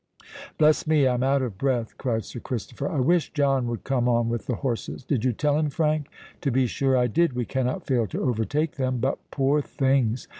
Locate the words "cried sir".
1.99-2.39